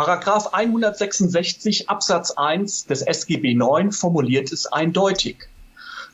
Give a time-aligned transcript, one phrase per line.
[0.00, 5.50] Paragraph 166 Absatz 1 des SGB IX formuliert es eindeutig.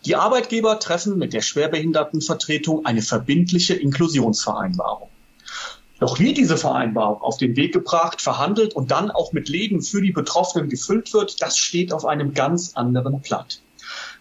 [0.04, 5.08] Die Arbeitgeber treffen mit der Schwerbehindertenvertretung eine verbindliche Inklusionsvereinbarung.
[6.00, 10.02] Doch wie diese Vereinbarung auf den Weg gebracht, verhandelt und dann auch mit Leben für
[10.02, 13.60] die Betroffenen gefüllt wird, das steht auf einem ganz anderen Blatt.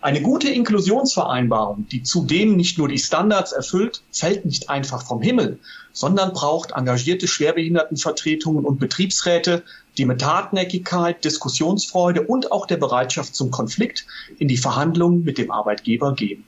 [0.02, 5.60] Eine gute Inklusionsvereinbarung, die zudem nicht nur die Standards erfüllt, fällt nicht einfach vom Himmel,
[5.94, 9.64] sondern braucht engagierte Schwerbehindertenvertretungen und Betriebsräte,
[9.98, 14.06] die mit Hartnäckigkeit, Diskussionsfreude und auch der Bereitschaft zum Konflikt
[14.38, 16.44] in die Verhandlungen mit dem Arbeitgeber gehen.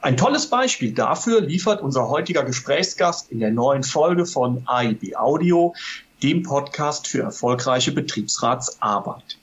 [0.00, 5.74] Ein tolles Beispiel dafür liefert unser heutiger Gesprächsgast in der neuen Folge von AIB Audio,
[6.22, 9.37] dem Podcast für erfolgreiche Betriebsratsarbeit.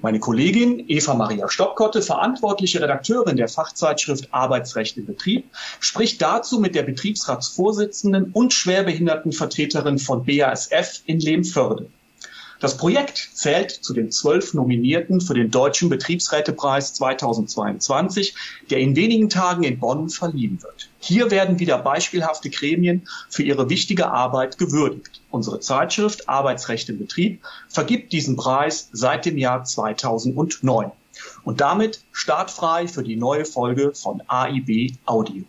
[0.00, 5.44] Meine Kollegin Eva Maria Stockkotte, verantwortliche Redakteurin der Fachzeitschrift Arbeitsrecht im Betrieb,
[5.80, 11.90] spricht dazu mit der Betriebsratsvorsitzenden und Schwerbehindertenvertreterin von BASF in Lehmförde.
[12.62, 18.36] Das Projekt zählt zu den zwölf Nominierten für den Deutschen Betriebsrätepreis 2022,
[18.70, 20.88] der in wenigen Tagen in Bonn verliehen wird.
[21.00, 25.21] Hier werden wieder beispielhafte Gremien für ihre wichtige Arbeit gewürdigt.
[25.32, 30.92] Unsere Zeitschrift Arbeitsrecht im Betrieb vergibt diesen Preis seit dem Jahr 2009
[31.42, 35.42] und damit startfrei für die neue Folge von AIB Audio.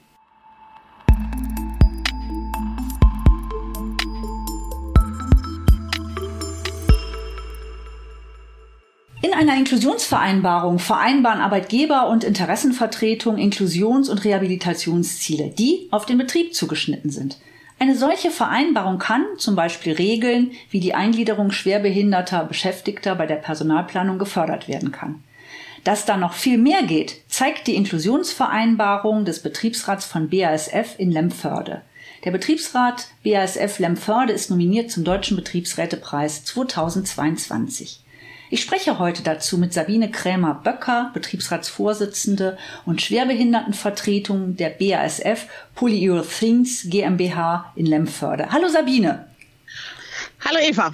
[9.22, 17.10] In einer Inklusionsvereinbarung vereinbaren Arbeitgeber und Interessenvertretung Inklusions- und Rehabilitationsziele, die auf den Betrieb zugeschnitten
[17.10, 17.38] sind.
[17.84, 24.20] Eine solche Vereinbarung kann zum Beispiel regeln, wie die Eingliederung schwerbehinderter Beschäftigter bei der Personalplanung
[24.20, 25.22] gefördert werden kann.
[25.84, 31.82] Dass da noch viel mehr geht, zeigt die Inklusionsvereinbarung des Betriebsrats von BASF in Lemförde.
[32.24, 38.03] Der Betriebsrat BASF Lemförde ist nominiert zum Deutschen Betriebsrätepreis 2022.
[38.54, 42.56] Ich spreche heute dazu mit Sabine Krämer-Böcker, Betriebsratsvorsitzende
[42.86, 48.52] und Schwerbehindertenvertretung der BASF Polyurethanes GmbH in Lemförde.
[48.52, 49.28] Hallo Sabine.
[50.46, 50.94] Hallo Eva.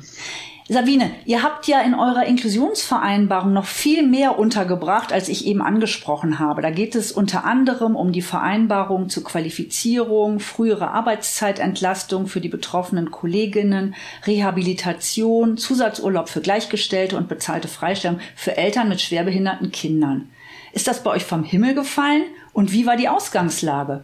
[0.71, 6.37] Sabine, ihr habt ja in eurer Inklusionsvereinbarung noch viel mehr untergebracht, als ich eben angesprochen
[6.37, 6.61] habe.
[6.61, 13.09] Da geht es unter anderem um die Vereinbarung zur Qualifizierung, frühere Arbeitszeitentlastung für die betroffenen
[13.09, 13.95] Kolleginnen,
[14.27, 20.29] Rehabilitation, Zusatzurlaub für Gleichgestellte und bezahlte Freistellung für Eltern mit schwerbehinderten Kindern.
[20.71, 24.03] Ist das bei euch vom Himmel gefallen und wie war die Ausgangslage?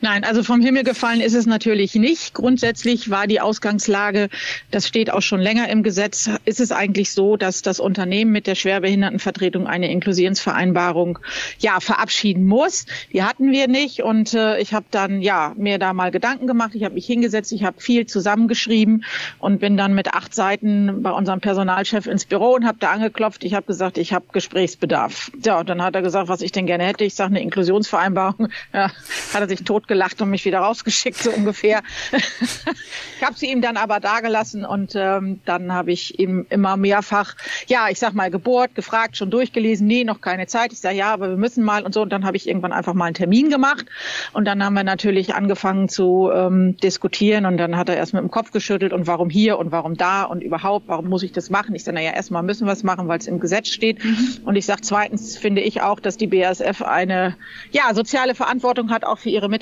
[0.00, 2.34] Nein, also vom Himmel gefallen ist es natürlich nicht.
[2.34, 4.28] Grundsätzlich war die Ausgangslage,
[4.70, 8.46] das steht auch schon länger im Gesetz, ist es eigentlich so, dass das Unternehmen mit
[8.46, 11.18] der Schwerbehindertenvertretung eine Inklusionsvereinbarung
[11.58, 12.86] ja verabschieden muss.
[13.12, 16.74] Die hatten wir nicht und äh, ich habe dann ja mir da mal Gedanken gemacht.
[16.74, 19.04] Ich habe mich hingesetzt, ich habe viel zusammengeschrieben
[19.38, 23.44] und bin dann mit acht Seiten bei unserem Personalchef ins Büro und habe da angeklopft.
[23.44, 25.30] Ich habe gesagt, ich habe Gesprächsbedarf.
[25.44, 27.04] Ja, und dann hat er gesagt, was ich denn gerne hätte.
[27.04, 28.48] Ich sage eine Inklusionsvereinbarung.
[28.72, 28.90] Ja,
[29.32, 31.82] hat er sich totgelacht und mich wieder rausgeschickt, so ungefähr.
[32.12, 37.34] ich habe sie ihm dann aber dagelassen und ähm, dann habe ich ihm immer mehrfach,
[37.66, 40.72] ja, ich sag mal, gebohrt, gefragt, schon durchgelesen, nee, noch keine Zeit.
[40.72, 42.02] Ich sage, ja, aber wir müssen mal und so.
[42.02, 43.86] Und dann habe ich irgendwann einfach mal einen Termin gemacht
[44.32, 48.22] und dann haben wir natürlich angefangen zu ähm, diskutieren und dann hat er erst mit
[48.22, 51.50] dem Kopf geschüttelt und warum hier und warum da und überhaupt, warum muss ich das
[51.50, 51.74] machen?
[51.74, 54.02] Ich sage, naja, erstmal müssen wir es machen, weil es im Gesetz steht.
[54.04, 54.38] Mhm.
[54.44, 57.36] Und ich sage, zweitens finde ich auch, dass die BASF eine
[57.70, 59.55] ja, soziale Verantwortung hat, auch für ihre Mitarbeiter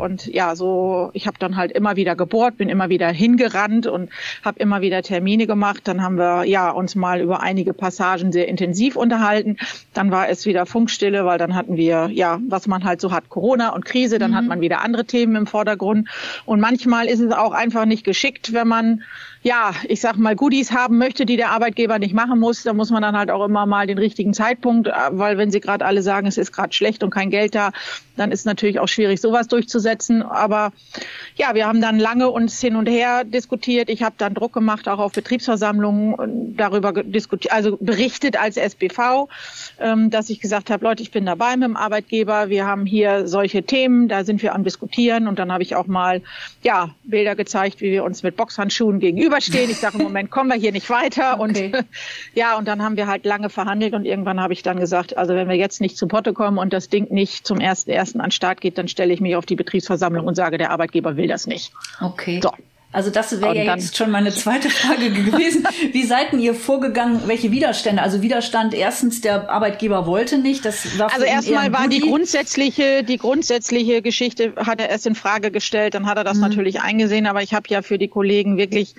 [0.00, 4.10] und ja, so ich habe dann halt immer wieder gebohrt, bin immer wieder hingerannt und
[4.44, 5.82] habe immer wieder Termine gemacht.
[5.84, 9.56] Dann haben wir ja uns mal über einige Passagen sehr intensiv unterhalten.
[9.94, 13.28] Dann war es wieder Funkstille, weil dann hatten wir ja, was man halt so hat,
[13.28, 14.36] Corona und Krise, dann mhm.
[14.36, 16.08] hat man wieder andere Themen im Vordergrund
[16.46, 19.02] und manchmal ist es auch einfach nicht geschickt, wenn man
[19.42, 22.90] ja, ich sag mal, Goodies haben möchte, die der Arbeitgeber nicht machen muss, da muss
[22.90, 26.02] man dann halt auch immer mal den richtigen Zeitpunkt, äh, weil wenn sie gerade alle
[26.02, 27.72] sagen, es ist gerade schlecht und kein Geld da,
[28.16, 30.22] dann ist natürlich auch schwierig, sowas durchzusetzen.
[30.22, 30.72] Aber
[31.36, 33.88] ja, wir haben dann lange uns hin und her diskutiert.
[33.88, 39.28] Ich habe dann Druck gemacht, auch auf Betriebsversammlungen darüber diskutiert, also berichtet als SBV,
[39.80, 42.48] ähm, dass ich gesagt habe, Leute, ich bin dabei mit dem Arbeitgeber.
[42.48, 45.26] Wir haben hier solche Themen, da sind wir am diskutieren.
[45.26, 46.22] Und dann habe ich auch mal
[46.62, 49.70] ja Bilder gezeigt, wie wir uns mit Boxhandschuhen gegenüber gegenüberstehen.
[49.70, 51.32] Ich sage im Moment kommen wir hier nicht weiter.
[51.42, 51.72] Okay.
[51.74, 51.86] Und
[52.34, 55.34] ja, und dann haben wir halt lange verhandelt und irgendwann habe ich dann gesagt, also
[55.34, 58.30] wenn wir jetzt nicht zu Potte kommen und das Ding nicht zum ersten ersten an
[58.30, 61.46] Start geht, dann stelle ich mich auf die Betriebsversammlung und sage, der Arbeitgeber will das
[61.46, 61.72] nicht.
[62.00, 62.40] Okay.
[62.42, 62.52] So.
[62.92, 65.66] Also das wäre ja jetzt schon meine zweite Frage gewesen.
[65.92, 67.22] Wie seid ihr vorgegangen?
[67.26, 68.02] Welche Widerstände?
[68.02, 70.64] Also Widerstand erstens, der Arbeitgeber wollte nicht.
[70.64, 75.50] Das war also erstmal war die grundsätzliche, die grundsätzliche Geschichte hat er erst in Frage
[75.50, 75.94] gestellt.
[75.94, 76.42] Dann hat er das mhm.
[76.42, 77.26] natürlich eingesehen.
[77.26, 78.94] Aber ich habe ja für die Kollegen wirklich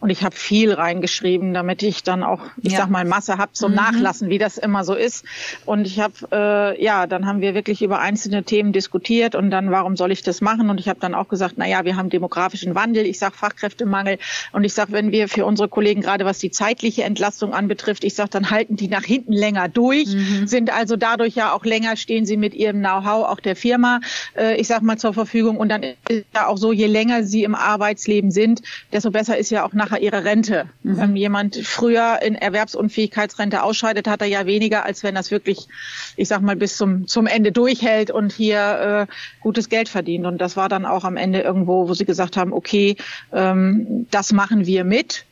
[0.00, 2.78] Und ich habe viel reingeschrieben, damit ich dann auch, ich ja.
[2.78, 3.76] sag mal, Masse hab zum mhm.
[3.76, 5.26] Nachlassen, wie das immer so ist.
[5.66, 9.70] Und ich habe, äh, ja, dann haben wir wirklich über einzelne Themen diskutiert und dann,
[9.70, 10.70] warum soll ich das machen?
[10.70, 14.18] Und ich habe dann auch gesagt, na ja, wir haben demografischen Wandel, ich sag Fachkräftemangel
[14.52, 18.14] und ich sag, wenn wir für unsere Kollegen gerade was die zeitliche Entlastung anbetrifft, ich
[18.14, 20.46] sag, dann halten die nach hinten länger durch, mhm.
[20.46, 24.00] sind also dadurch ja auch länger, stehen sie mit ihrem Know-how auch der Firma,
[24.34, 25.58] äh, ich sag mal, zur Verfügung.
[25.58, 28.62] Und dann ist ja auch so, je länger sie im Arbeitsleben sind,
[28.92, 30.66] desto besser ist ja auch nachher ihre Rente.
[30.82, 30.96] Mhm.
[30.96, 35.68] Wenn jemand früher in Erwerbsunfähigkeitsrente ausscheidet, hat er ja weniger, als wenn das wirklich,
[36.16, 40.26] ich sag mal, bis zum, zum Ende durchhält und hier äh, gutes Geld verdient.
[40.26, 42.96] Und das war dann auch am Ende irgendwo, wo sie gesagt haben, okay,
[43.32, 45.24] ähm, das machen wir mit.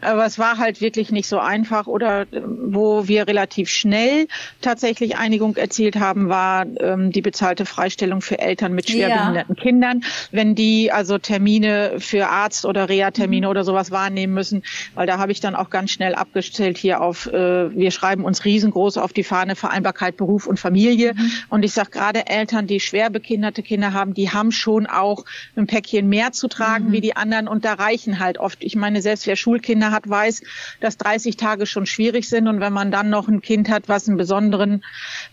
[0.00, 4.26] Aber es war halt wirklich nicht so einfach oder äh, wo wir relativ schnell
[4.60, 9.62] tatsächlich Einigung erzielt haben, war ähm, die bezahlte Freistellung für Eltern mit schwerbehinderten ja.
[9.62, 13.50] Kindern, wenn die also Termine für Arzt oder Reha-Termine mhm.
[13.50, 14.62] oder sowas wahrnehmen müssen,
[14.94, 18.44] weil da habe ich dann auch ganz schnell abgestellt hier auf, äh, wir schreiben uns
[18.44, 21.30] riesengroß auf die Fahne Vereinbarkeit Beruf und Familie mhm.
[21.48, 25.24] und ich sage gerade Eltern, die schwerbehinderte Kinder haben, die haben schon auch
[25.56, 26.92] ein Päckchen mehr zu tragen mhm.
[26.92, 30.08] wie die anderen und da reichen halt oft, ich meine selbst wer Schulkinder Kinder hat,
[30.08, 30.42] weiß,
[30.80, 32.46] dass 30 Tage schon schwierig sind.
[32.46, 34.84] Und wenn man dann noch ein Kind hat, was einen besonderen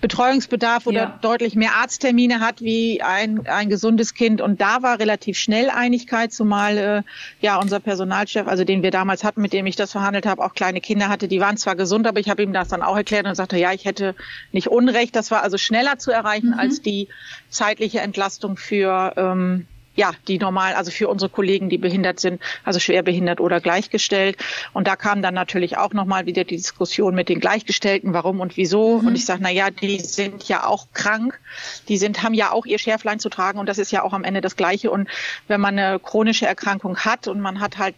[0.01, 1.19] Betreuungsbedarf oder ja.
[1.21, 4.41] deutlich mehr Arzttermine hat wie ein, ein gesundes Kind.
[4.41, 7.03] Und da war relativ schnell Einigkeit, zumal äh,
[7.41, 10.53] ja unser Personalchef, also den wir damals hatten, mit dem ich das verhandelt habe, auch
[10.53, 11.27] kleine Kinder hatte.
[11.27, 13.71] Die waren zwar gesund, aber ich habe ihm das dann auch erklärt und sagte, ja,
[13.71, 14.15] ich hätte
[14.51, 15.15] nicht Unrecht.
[15.15, 16.59] Das war also schneller zu erreichen mhm.
[16.59, 17.07] als die
[17.49, 22.79] zeitliche Entlastung für ähm, ja, die normal, also für unsere Kollegen, die behindert sind, also
[22.79, 24.37] schwerbehindert oder gleichgestellt.
[24.73, 28.57] Und da kam dann natürlich auch nochmal wieder die Diskussion mit den Gleichgestellten, warum und
[28.57, 28.99] wieso.
[28.99, 29.07] Mhm.
[29.07, 31.39] Und ich sage, na ja, die sind ja auch krank,
[31.87, 34.23] die sind, haben ja auch ihr Schärflein zu tragen und das ist ja auch am
[34.23, 34.89] Ende das Gleiche.
[34.89, 35.07] Und
[35.47, 37.95] wenn man eine chronische Erkrankung hat und man hat halt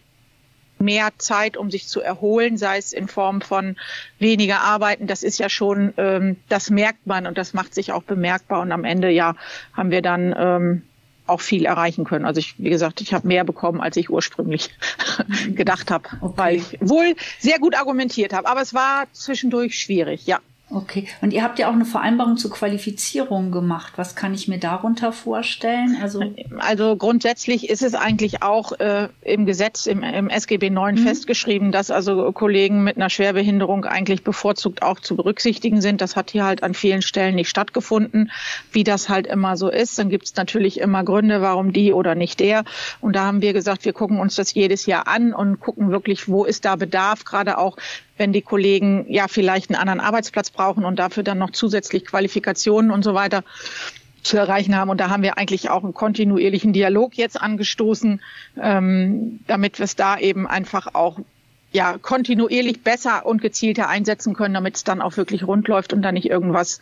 [0.78, 3.76] mehr Zeit, um sich zu erholen, sei es in Form von
[4.18, 5.06] weniger Arbeiten.
[5.06, 8.60] Das ist ja schon, ähm, das merkt man und das macht sich auch bemerkbar.
[8.60, 9.34] Und am Ende ja
[9.72, 10.82] haben wir dann ähm,
[11.26, 12.24] auch viel erreichen können.
[12.24, 14.70] Also ich, wie gesagt, ich habe mehr bekommen, als ich ursprünglich
[15.54, 16.32] gedacht habe, okay.
[16.36, 18.48] weil ich wohl sehr gut argumentiert habe.
[18.48, 20.40] Aber es war zwischendurch schwierig, ja.
[20.68, 21.06] Okay.
[21.20, 23.92] Und ihr habt ja auch eine Vereinbarung zur Qualifizierung gemacht.
[23.96, 25.96] Was kann ich mir darunter vorstellen?
[26.02, 26.20] Also,
[26.58, 30.98] also grundsätzlich ist es eigentlich auch äh, im Gesetz, im, im SGB 9 mhm.
[30.98, 36.00] festgeschrieben, dass also Kollegen mit einer Schwerbehinderung eigentlich bevorzugt auch zu berücksichtigen sind.
[36.00, 38.32] Das hat hier halt an vielen Stellen nicht stattgefunden,
[38.72, 39.96] wie das halt immer so ist.
[40.00, 42.64] Dann gibt es natürlich immer Gründe, warum die oder nicht der.
[43.00, 46.28] Und da haben wir gesagt, wir gucken uns das jedes Jahr an und gucken wirklich,
[46.28, 47.76] wo ist da Bedarf, gerade auch
[48.16, 52.90] wenn die Kollegen ja vielleicht einen anderen Arbeitsplatz brauchen und dafür dann noch zusätzlich Qualifikationen
[52.90, 53.44] und so weiter
[54.22, 54.90] zu erreichen haben.
[54.90, 58.20] Und da haben wir eigentlich auch einen kontinuierlichen Dialog jetzt angestoßen,
[58.60, 61.20] ähm, damit wir es da eben einfach auch
[61.76, 66.00] ja, kontinuierlich besser und gezielter einsetzen können, damit es dann auch wirklich rund läuft und
[66.00, 66.80] da nicht irgendwas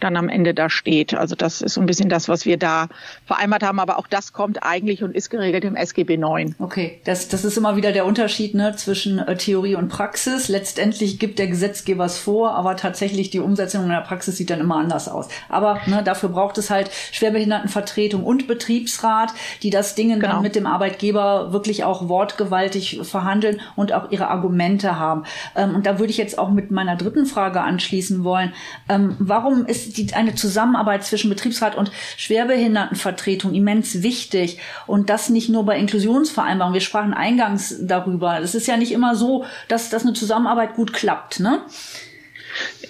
[0.00, 1.12] dann am Ende da steht.
[1.12, 2.88] Also das ist so ein bisschen das, was wir da
[3.26, 3.78] vereinbart haben.
[3.78, 6.54] Aber auch das kommt eigentlich und ist geregelt im SGB 9.
[6.58, 10.48] Okay, das, das ist immer wieder der Unterschied ne, zwischen äh, Theorie und Praxis.
[10.48, 14.60] Letztendlich gibt der Gesetzgeber es vor, aber tatsächlich die Umsetzung in der Praxis sieht dann
[14.60, 15.28] immer anders aus.
[15.50, 20.32] Aber ne, dafür braucht es halt Schwerbehindertenvertretung und Betriebsrat, die das Ding genau.
[20.32, 25.24] dann mit dem Arbeitgeber wirklich auch wortgewaltig verhandeln und auch ihre Argumente haben.
[25.54, 28.52] Ähm, und da würde ich jetzt auch mit meiner dritten Frage anschließen wollen.
[28.88, 34.58] Ähm, warum ist die, eine Zusammenarbeit zwischen Betriebsrat und Schwerbehindertenvertretung immens wichtig?
[34.86, 36.74] Und das nicht nur bei Inklusionsvereinbarungen.
[36.74, 38.40] Wir sprachen eingangs darüber.
[38.40, 41.40] Es ist ja nicht immer so, dass, dass eine Zusammenarbeit gut klappt.
[41.40, 41.60] Ne?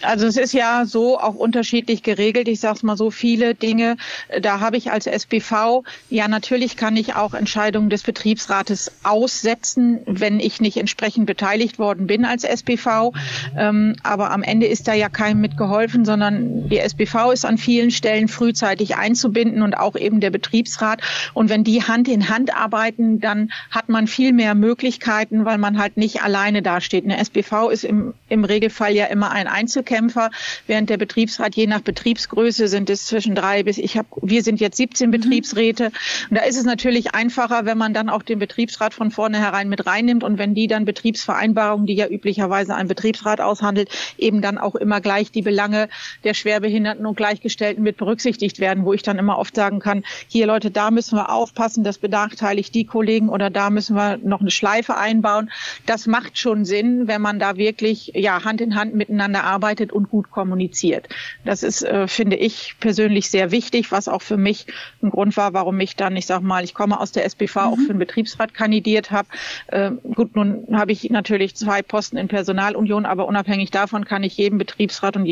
[0.03, 2.49] Also es ist ja so auch unterschiedlich geregelt.
[2.49, 3.97] Ich sage es mal so, viele Dinge,
[4.41, 10.41] da habe ich als SBV, ja natürlich kann ich auch Entscheidungen des Betriebsrates aussetzen, wenn
[10.41, 13.13] ich nicht entsprechend beteiligt worden bin als SBV.
[13.57, 17.91] Ähm, aber am Ende ist da ja keinem mitgeholfen, sondern die SBV ist an vielen
[17.91, 21.01] Stellen frühzeitig einzubinden und auch eben der Betriebsrat.
[21.35, 25.79] Und wenn die Hand in Hand arbeiten, dann hat man viel mehr Möglichkeiten, weil man
[25.79, 27.05] halt nicht alleine dasteht.
[27.05, 30.31] Eine SBV ist im, im Regelfall ja immer ein Einzelkämpfer,
[30.67, 34.59] während der Betriebsrat je nach Betriebsgröße sind es zwischen drei bis ich habe, wir sind
[34.61, 35.13] jetzt 17 mhm.
[35.13, 35.93] Betriebsräte.
[36.31, 39.87] Und da ist es natürlich einfacher, wenn man dann auch den Betriebsrat von vornherein mit
[39.87, 44.75] reinnimmt und wenn die dann Betriebsvereinbarungen, die ja üblicherweise ein Betriebsrat aushandelt, eben dann auch
[44.75, 45.89] immer gleich die Belange
[46.25, 50.47] der Schwerbehinderten und Gleichgestellten mit berücksichtigt werden, wo ich dann immer oft sagen kann, hier
[50.47, 54.51] Leute, da müssen wir aufpassen, das benachteiligt die Kollegen oder da müssen wir noch eine
[54.51, 55.51] Schleife einbauen.
[55.87, 60.09] Das macht schon Sinn, wenn man da wirklich ja Hand in Hand miteinander arbeitet und
[60.09, 61.09] gut kommuniziert.
[61.45, 64.67] Das ist, äh, finde ich, persönlich sehr wichtig, was auch für mich
[65.03, 67.67] ein Grund war, warum ich dann, ich sag mal, ich komme aus der SPV, mhm.
[67.67, 69.29] auch für den Betriebsrat kandidiert habe.
[69.69, 74.37] Äh, gut, nun habe ich natürlich zwei Posten in Personalunion, aber unabhängig davon kann ich
[74.37, 75.27] jedem Betriebsrat und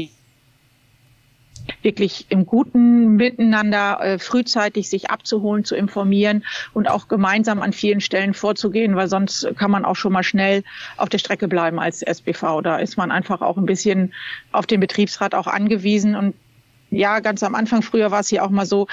[1.82, 8.00] wirklich im guten Miteinander äh, frühzeitig sich abzuholen, zu informieren und auch gemeinsam an vielen
[8.00, 10.64] Stellen vorzugehen, weil sonst kann man auch schon mal schnell
[10.96, 12.62] auf der Strecke bleiben als SBV.
[12.62, 14.14] Da ist man einfach auch ein bisschen
[14.52, 16.34] auf den Betriebsrat auch angewiesen und
[16.90, 18.86] ja, ganz am Anfang früher war es ja auch mal so,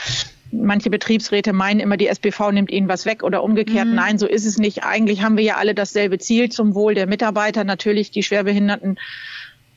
[0.52, 3.88] manche Betriebsräte meinen immer, die SBV nimmt ihnen was weg oder umgekehrt.
[3.88, 3.96] Mhm.
[3.96, 4.84] Nein, so ist es nicht.
[4.84, 8.98] Eigentlich haben wir ja alle dasselbe Ziel zum Wohl der Mitarbeiter, natürlich die Schwerbehinderten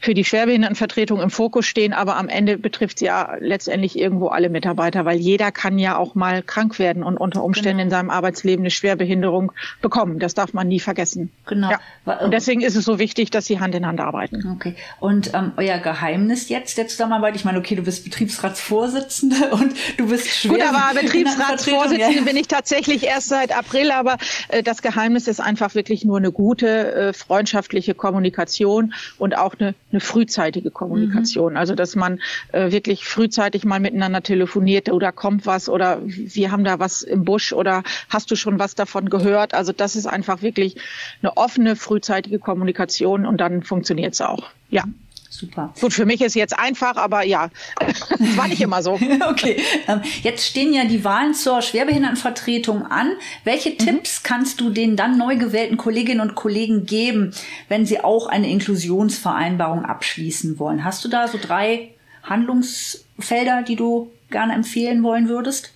[0.00, 4.48] für die Schwerbehindertenvertretung im Fokus stehen, aber am Ende betrifft es ja letztendlich irgendwo alle
[4.48, 7.86] Mitarbeiter, weil jeder kann ja auch mal krank werden und unter Umständen genau.
[7.86, 9.52] in seinem Arbeitsleben eine Schwerbehinderung
[9.82, 10.20] bekommen.
[10.20, 11.30] Das darf man nie vergessen.
[11.46, 11.70] Genau.
[11.70, 12.18] Ja.
[12.20, 14.52] Und deswegen ist es so wichtig, dass sie Hand in Hand arbeiten.
[14.54, 14.76] Okay.
[15.00, 17.34] Und ähm, euer Geheimnis jetzt der Zusammenarbeit?
[17.34, 20.52] Ich meine, okay, du bist Betriebsratsvorsitzende und du bist schwer.
[20.52, 22.24] Gut, aber Betriebsratsvorsitzende ja.
[22.24, 24.16] bin ich tatsächlich erst seit April, aber
[24.48, 29.74] äh, das Geheimnis ist einfach wirklich nur eine gute, äh, freundschaftliche Kommunikation und auch eine
[29.90, 31.52] eine frühzeitige Kommunikation.
[31.52, 31.58] Mhm.
[31.58, 32.20] Also dass man
[32.52, 37.24] äh, wirklich frühzeitig mal miteinander telefoniert oder kommt was oder wir haben da was im
[37.24, 39.54] Busch oder hast du schon was davon gehört?
[39.54, 40.76] Also das ist einfach wirklich
[41.22, 44.50] eine offene, frühzeitige Kommunikation und dann funktioniert es auch.
[44.70, 44.84] Ja.
[45.30, 45.72] Super.
[45.80, 48.92] Gut, für mich ist jetzt einfach, aber ja, das war nicht immer so.
[49.28, 49.62] okay.
[49.86, 53.12] Ähm, jetzt stehen ja die Wahlen zur Schwerbehindertenvertretung an.
[53.44, 53.78] Welche mhm.
[53.78, 57.34] Tipps kannst du den dann neu gewählten Kolleginnen und Kollegen geben,
[57.68, 60.84] wenn sie auch eine Inklusionsvereinbarung abschließen wollen?
[60.84, 61.90] Hast du da so drei
[62.22, 65.72] Handlungsfelder, die du gerne empfehlen wollen würdest?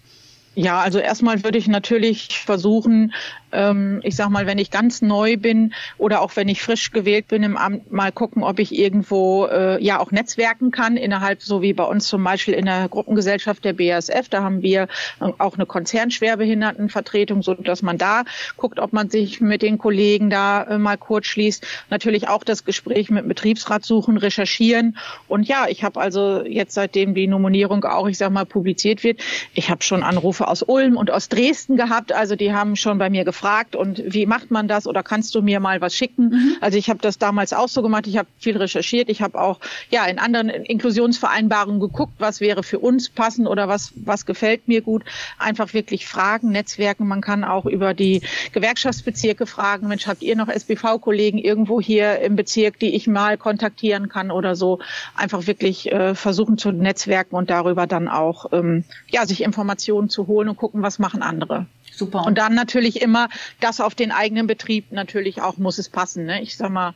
[0.54, 3.14] Ja, also erstmal würde ich natürlich versuchen,
[3.52, 7.28] ähm, ich sag mal, wenn ich ganz neu bin oder auch wenn ich frisch gewählt
[7.28, 11.62] bin im Amt, mal gucken, ob ich irgendwo äh, ja auch netzwerken kann innerhalb, so
[11.62, 14.28] wie bei uns zum Beispiel in der Gruppengesellschaft der BASF.
[14.28, 14.88] Da haben wir
[15.20, 18.24] äh, auch eine Konzernschwerbehindertenvertretung, so dass man da
[18.56, 21.66] guckt, ob man sich mit den Kollegen da äh, mal kurz schließt.
[21.90, 24.96] Natürlich auch das Gespräch mit Betriebsrat suchen, recherchieren.
[25.28, 29.20] Und ja, ich habe also jetzt seitdem die Nominierung auch, ich sag mal, publiziert wird,
[29.54, 32.12] ich habe schon Anrufe aus Ulm und aus Dresden gehabt.
[32.12, 35.34] Also die haben schon bei mir gefragt, gefragt und wie macht man das oder kannst
[35.34, 36.30] du mir mal was schicken?
[36.30, 36.56] Mhm.
[36.60, 38.06] Also ich habe das damals auch so gemacht.
[38.06, 39.08] Ich habe viel recherchiert.
[39.08, 39.58] Ich habe auch
[39.90, 44.82] ja in anderen Inklusionsvereinbarungen geguckt, was wäre für uns passend oder was was gefällt mir
[44.82, 45.02] gut.
[45.38, 47.08] Einfach wirklich fragen, Netzwerken.
[47.08, 48.22] Man kann auch über die
[48.52, 49.88] Gewerkschaftsbezirke fragen.
[49.88, 54.54] Mensch, habt ihr noch SBV-Kollegen irgendwo hier im Bezirk, die ich mal kontaktieren kann oder
[54.54, 54.78] so?
[55.16, 60.26] Einfach wirklich äh, versuchen zu netzwerken und darüber dann auch ähm, ja sich Informationen zu
[60.26, 61.66] holen und gucken, was machen andere.
[61.92, 62.26] Super.
[62.26, 63.28] Und dann natürlich immer
[63.60, 66.24] das auf den eigenen Betrieb natürlich auch muss es passen.
[66.24, 66.42] Ne?
[66.42, 66.94] Ich sag mal,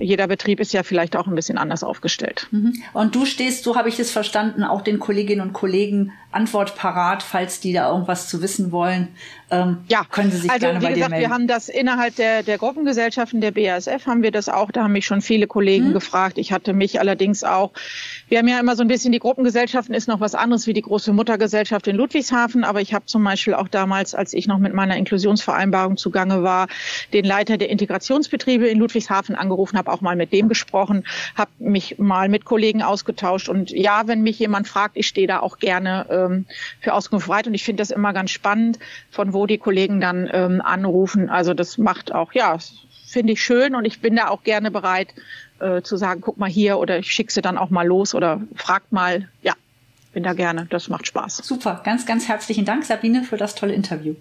[0.00, 2.46] jeder Betrieb ist ja vielleicht auch ein bisschen anders aufgestellt.
[2.50, 2.82] Mhm.
[2.92, 7.22] Und du stehst, so habe ich es verstanden, auch den Kolleginnen und Kollegen Antwort parat,
[7.22, 9.08] falls die da irgendwas zu wissen wollen.
[9.50, 11.28] Ähm, ja, können Sie sich also, gerne bei gesagt, dir melden.
[11.28, 14.70] Wir haben das innerhalb der, der Gruppengesellschaften der BASF haben wir das auch.
[14.70, 15.92] Da haben mich schon viele Kollegen mhm.
[15.94, 16.36] gefragt.
[16.36, 17.72] Ich hatte mich allerdings auch.
[18.28, 20.82] Wir haben ja immer so ein bisschen die Gruppengesellschaften ist noch was anderes wie die
[20.82, 22.62] große Muttergesellschaft in Ludwigshafen.
[22.62, 26.68] Aber ich habe zum Beispiel auch damals, als ich noch mit meiner Inklusionsvereinbarung zugange war,
[27.14, 31.98] den Leiter der Integrationsbetriebe in Ludwigshafen angerufen, habe auch mal mit dem gesprochen, habe mich
[31.98, 33.48] mal mit Kollegen ausgetauscht.
[33.48, 36.46] Und ja, wenn mich jemand fragt, ich stehe da auch gerne ähm,
[36.80, 37.46] für Auskunft bereit.
[37.46, 38.78] Und ich finde das immer ganz spannend,
[39.10, 41.30] von wo wo die Kollegen dann ähm, anrufen.
[41.30, 42.58] Also das macht auch, ja,
[43.06, 45.14] finde ich schön und ich bin da auch gerne bereit
[45.60, 48.40] äh, zu sagen, guck mal hier oder ich schicke sie dann auch mal los oder
[48.56, 49.28] fragt mal.
[49.42, 49.54] Ja,
[50.12, 50.66] bin da gerne.
[50.70, 51.36] Das macht Spaß.
[51.36, 54.14] Super, ganz, ganz herzlichen Dank, Sabine, für das tolle Interview.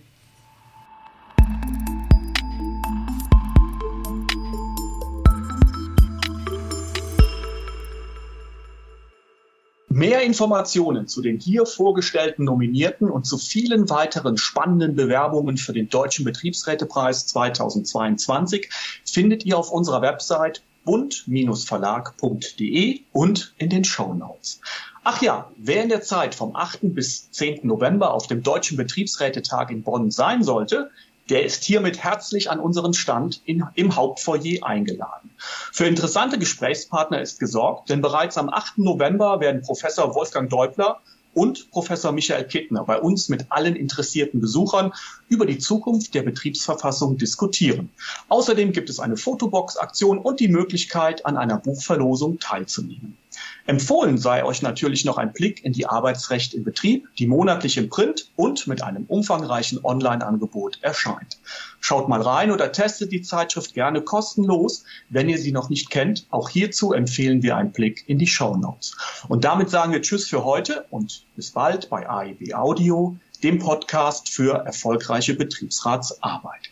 [10.27, 16.25] Informationen zu den hier vorgestellten Nominierten und zu vielen weiteren spannenden Bewerbungen für den Deutschen
[16.25, 18.69] Betriebsrätepreis 2022
[19.05, 24.60] findet ihr auf unserer Website bund-verlag.de und in den Show Notes.
[25.05, 26.93] Ach ja, wer in der Zeit vom 8.
[26.93, 27.65] bis 10.
[27.65, 30.91] November auf dem Deutschen Betriebsrätetag in Bonn sein sollte,
[31.29, 35.31] der ist hiermit herzlich an unseren Stand in, im Hauptfoyer eingeladen.
[35.38, 38.79] Für interessante Gesprächspartner ist gesorgt, denn bereits am 8.
[38.79, 41.00] November werden Professor Wolfgang Deubler
[41.38, 44.91] und Professor Michael Kittner bei uns mit allen interessierten Besuchern
[45.29, 47.91] über die Zukunft der Betriebsverfassung diskutieren.
[48.27, 53.17] Außerdem gibt es eine Fotobox-Aktion und die Möglichkeit, an einer Buchverlosung teilzunehmen.
[53.65, 57.89] Empfohlen sei euch natürlich noch ein Blick in die Arbeitsrecht im Betrieb, die monatlich im
[57.89, 61.38] Print und mit einem umfangreichen Online-Angebot erscheint.
[61.79, 66.25] Schaut mal rein oder testet die Zeitschrift gerne kostenlos, wenn ihr sie noch nicht kennt.
[66.29, 68.96] Auch hierzu empfehlen wir einen Blick in die Show Notes.
[69.27, 74.29] Und damit sagen wir Tschüss für heute und bis bald bei AEB Audio, dem Podcast
[74.29, 76.72] für erfolgreiche Betriebsratsarbeit.